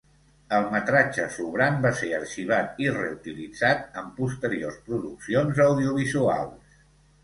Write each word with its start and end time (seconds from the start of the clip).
El 0.59 0.63
metratge 0.69 1.25
sobrant 1.35 1.77
va 1.83 1.91
ser 1.99 2.09
arxivat 2.21 2.83
i 2.87 2.89
reutilitzat 2.97 4.03
en 4.03 4.11
posteriors 4.19 4.85
produccions 4.91 5.67
audiovisuals. 5.71 6.87